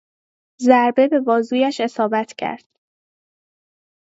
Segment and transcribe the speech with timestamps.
[0.61, 2.65] ضربه به بازویش اصابت کرد.